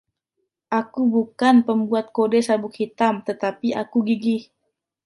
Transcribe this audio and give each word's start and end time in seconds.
Aku 0.79 1.01
bukan 1.15 1.55
pembuat 1.67 2.05
kode 2.17 2.39
sabuk 2.47 2.73
hitam 2.79 3.15
tetapi 3.27 3.69
aku 3.81 3.97
gigih. 4.07 4.43